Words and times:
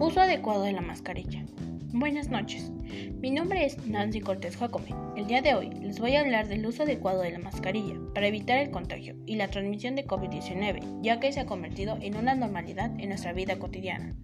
Uso 0.00 0.22
adecuado 0.22 0.62
de 0.62 0.72
la 0.72 0.80
mascarilla. 0.80 1.44
Buenas 1.92 2.30
noches. 2.30 2.70
Mi 3.20 3.30
nombre 3.30 3.66
es 3.66 3.86
Nancy 3.86 4.22
Cortés 4.22 4.56
Jacome. 4.56 4.94
El 5.14 5.26
día 5.26 5.42
de 5.42 5.54
hoy 5.54 5.68
les 5.82 6.00
voy 6.00 6.16
a 6.16 6.20
hablar 6.20 6.48
del 6.48 6.64
uso 6.64 6.84
adecuado 6.84 7.20
de 7.20 7.32
la 7.32 7.38
mascarilla 7.38 7.96
para 8.14 8.26
evitar 8.26 8.56
el 8.56 8.70
contagio 8.70 9.14
y 9.26 9.36
la 9.36 9.48
transmisión 9.48 9.96
de 9.96 10.06
COVID-19, 10.06 11.02
ya 11.02 11.20
que 11.20 11.30
se 11.30 11.40
ha 11.40 11.44
convertido 11.44 11.98
en 12.00 12.16
una 12.16 12.34
normalidad 12.34 12.98
en 12.98 13.10
nuestra 13.10 13.34
vida 13.34 13.58
cotidiana. 13.58 14.16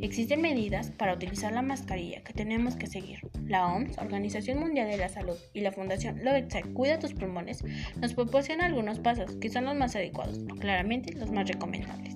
Existen 0.00 0.42
medidas 0.42 0.92
para 0.92 1.14
utilizar 1.14 1.52
la 1.52 1.62
mascarilla 1.62 2.22
que 2.22 2.32
tenemos 2.32 2.76
que 2.76 2.86
seguir. 2.86 3.18
La 3.46 3.66
OMS, 3.66 3.98
Organización 3.98 4.60
Mundial 4.60 4.88
de 4.88 4.96
la 4.96 5.08
Salud, 5.08 5.36
y 5.52 5.60
la 5.62 5.72
Fundación 5.72 6.22
Lovetzai 6.22 6.62
Cuida 6.72 7.00
tus 7.00 7.14
pulmones 7.14 7.64
nos 8.00 8.14
proporcionan 8.14 8.66
algunos 8.66 9.00
pasos 9.00 9.34
que 9.38 9.50
son 9.50 9.64
los 9.64 9.74
más 9.74 9.96
adecuados, 9.96 10.38
claramente 10.60 11.14
los 11.14 11.32
más 11.32 11.48
recomendables. 11.48 12.15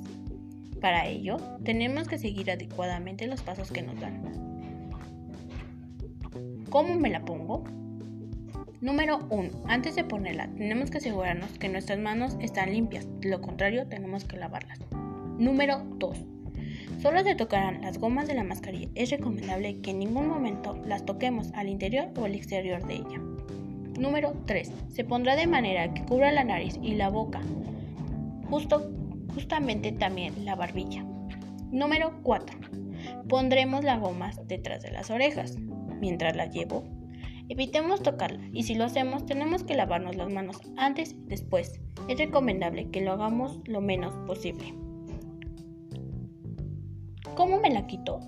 Para 0.80 1.06
ello, 1.06 1.36
tenemos 1.62 2.08
que 2.08 2.18
seguir 2.18 2.50
adecuadamente 2.50 3.26
los 3.26 3.42
pasos 3.42 3.70
que 3.70 3.82
nos 3.82 4.00
dan. 4.00 4.22
¿Cómo 6.70 6.94
me 6.94 7.10
la 7.10 7.24
pongo? 7.24 7.64
Número 8.80 9.18
1. 9.28 9.50
Antes 9.66 9.94
de 9.94 10.04
ponerla, 10.04 10.48
tenemos 10.56 10.90
que 10.90 10.98
asegurarnos 10.98 11.50
que 11.58 11.68
nuestras 11.68 11.98
manos 11.98 12.38
están 12.40 12.72
limpias, 12.72 13.06
de 13.20 13.28
lo 13.28 13.42
contrario 13.42 13.86
tenemos 13.88 14.24
que 14.24 14.38
lavarlas. 14.38 14.78
Número 15.36 15.82
2. 15.98 16.16
Solo 17.02 17.22
se 17.24 17.34
tocarán 17.34 17.82
las 17.82 17.98
gomas 17.98 18.26
de 18.26 18.34
la 18.34 18.44
mascarilla. 18.44 18.88
Es 18.94 19.10
recomendable 19.10 19.80
que 19.80 19.90
en 19.90 19.98
ningún 19.98 20.28
momento 20.28 20.80
las 20.86 21.04
toquemos 21.04 21.50
al 21.54 21.68
interior 21.68 22.08
o 22.16 22.24
al 22.24 22.34
exterior 22.34 22.86
de 22.86 22.94
ella. 22.94 23.18
Número 23.98 24.32
3. 24.46 24.72
Se 24.88 25.04
pondrá 25.04 25.36
de 25.36 25.46
manera 25.46 25.92
que 25.92 26.04
cubra 26.04 26.32
la 26.32 26.44
nariz 26.44 26.78
y 26.82 26.94
la 26.94 27.10
boca, 27.10 27.42
justo, 28.48 28.90
justamente 29.34 29.92
también 29.92 30.44
la 30.44 30.54
barbilla. 30.54 31.04
Número 31.70 32.20
4. 32.22 32.58
Pondremos 33.28 33.84
las 33.84 34.00
gomas 34.00 34.40
detrás 34.46 34.82
de 34.82 34.90
las 34.90 35.10
orejas 35.10 35.56
mientras 36.00 36.36
la 36.36 36.46
llevo. 36.46 36.84
Evitemos 37.48 38.02
tocarla 38.02 38.40
y 38.52 38.62
si 38.62 38.74
lo 38.74 38.84
hacemos 38.84 39.26
tenemos 39.26 39.64
que 39.64 39.74
lavarnos 39.74 40.16
las 40.16 40.32
manos 40.32 40.60
antes 40.76 41.12
y 41.12 41.26
después. 41.26 41.80
Es 42.08 42.18
recomendable 42.18 42.90
que 42.90 43.00
lo 43.00 43.12
hagamos 43.12 43.60
lo 43.66 43.80
menos 43.80 44.14
posible. 44.26 44.74
¿Cómo 47.34 47.60
me 47.60 47.70
la 47.70 47.86
quito? 47.86 48.20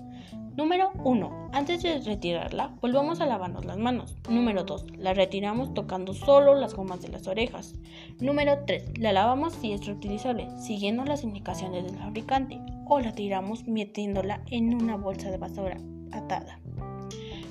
Número 0.55 0.91
1. 1.03 1.49
Antes 1.51 1.81
de 1.81 1.97
retirarla, 1.99 2.75
volvamos 2.79 3.19
a 3.19 3.25
lavarnos 3.25 3.65
las 3.65 3.79
manos. 3.79 4.15
Número 4.29 4.63
2. 4.63 4.97
La 4.99 5.15
retiramos 5.15 5.73
tocando 5.73 6.13
solo 6.13 6.53
las 6.53 6.75
gomas 6.75 7.01
de 7.01 7.07
las 7.07 7.27
orejas. 7.27 7.73
Número 8.19 8.59
3. 8.67 8.99
La 8.99 9.13
lavamos 9.13 9.53
si 9.53 9.71
es 9.71 9.83
reutilizable, 9.87 10.47
siguiendo 10.59 11.05
las 11.05 11.23
indicaciones 11.23 11.83
del 11.85 11.97
fabricante, 11.97 12.59
o 12.85 12.99
la 12.99 13.13
tiramos 13.13 13.67
metiéndola 13.67 14.43
en 14.51 14.75
una 14.75 14.95
bolsa 14.95 15.31
de 15.31 15.37
basura 15.37 15.77
atada. 16.11 16.59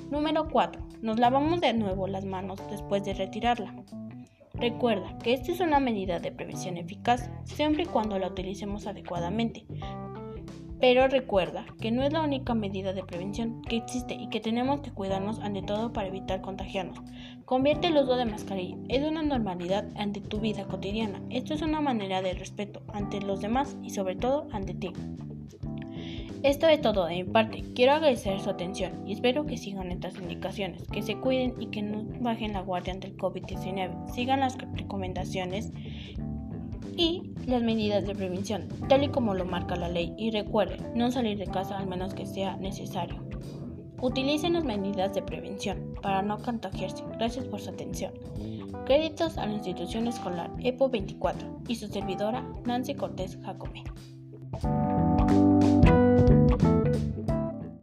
Número 0.09 0.47
4. 0.49 0.81
Nos 1.01 1.19
lavamos 1.19 1.59
de 1.59 1.73
nuevo 1.73 2.07
las 2.07 2.23
manos 2.23 2.61
después 2.69 3.03
de 3.03 3.15
retirarla. 3.15 3.75
Recuerda 4.53 5.17
que 5.17 5.33
esta 5.33 5.51
es 5.51 5.59
una 5.59 5.81
medida 5.81 6.19
de 6.19 6.31
prevención 6.31 6.77
eficaz 6.77 7.29
siempre 7.43 7.83
y 7.83 7.87
cuando 7.87 8.17
la 8.17 8.27
utilicemos 8.27 8.87
adecuadamente, 8.87 9.65
pero 10.83 11.07
recuerda 11.07 11.65
que 11.79 11.91
no 11.91 12.03
es 12.03 12.11
la 12.11 12.21
única 12.21 12.53
medida 12.55 12.91
de 12.91 13.05
prevención 13.05 13.61
que 13.61 13.77
existe 13.77 14.15
y 14.15 14.27
que 14.27 14.41
tenemos 14.41 14.81
que 14.81 14.91
cuidarnos 14.91 15.39
ante 15.39 15.61
todo 15.61 15.93
para 15.93 16.09
evitar 16.09 16.41
contagiarnos. 16.41 16.99
Convierte 17.45 17.87
el 17.87 17.95
uso 17.95 18.17
de 18.17 18.25
mascarilla 18.25 18.75
en 18.89 19.05
una 19.05 19.23
normalidad 19.23 19.87
ante 19.95 20.19
tu 20.19 20.41
vida 20.41 20.65
cotidiana. 20.65 21.21
Esto 21.29 21.53
es 21.53 21.61
una 21.61 21.79
manera 21.79 22.21
de 22.21 22.33
respeto 22.33 22.81
ante 22.91 23.21
los 23.21 23.39
demás 23.39 23.77
y 23.81 23.91
sobre 23.91 24.17
todo 24.17 24.49
ante 24.51 24.73
ti. 24.73 24.91
Esto 26.43 26.67
es 26.67 26.81
todo 26.81 27.05
de 27.05 27.23
mi 27.23 27.23
parte. 27.23 27.63
Quiero 27.73 27.93
agradecer 27.93 28.41
su 28.41 28.49
atención 28.49 29.07
y 29.07 29.13
espero 29.13 29.45
que 29.45 29.55
sigan 29.55 29.89
estas 29.89 30.17
indicaciones, 30.17 30.85
que 30.89 31.01
se 31.01 31.15
cuiden 31.15 31.53
y 31.61 31.67
que 31.67 31.81
no 31.81 32.03
bajen 32.19 32.51
la 32.51 32.61
guardia 32.61 32.91
ante 32.91 33.07
el 33.07 33.15
COVID-19. 33.15 34.11
Sigan 34.11 34.41
las 34.41 34.57
recomendaciones 34.57 35.71
y 36.97 37.33
las 37.45 37.61
medidas 37.61 38.05
de 38.05 38.15
prevención, 38.15 38.67
tal 38.87 39.03
y 39.03 39.09
como 39.09 39.33
lo 39.33 39.45
marca 39.45 39.75
la 39.75 39.89
ley. 39.89 40.13
Y 40.17 40.31
recuerden, 40.31 40.79
no 40.95 41.11
salir 41.11 41.37
de 41.37 41.47
casa 41.47 41.77
al 41.77 41.87
menos 41.87 42.13
que 42.13 42.25
sea 42.25 42.57
necesario. 42.57 43.23
Utilicen 44.01 44.53
las 44.53 44.65
medidas 44.65 45.13
de 45.13 45.21
prevención 45.21 45.95
para 46.01 46.21
no 46.21 46.37
contagiarse. 46.37 47.03
Gracias 47.17 47.45
por 47.45 47.61
su 47.61 47.69
atención. 47.69 48.13
Créditos 48.85 49.37
a 49.37 49.45
la 49.45 49.53
institución 49.53 50.07
escolar 50.07 50.51
EPO 50.59 50.89
24 50.89 51.61
y 51.69 51.75
su 51.75 51.87
servidora 51.87 52.45
Nancy 52.65 52.95
Cortés 52.95 53.37
Jacome. 53.43 53.83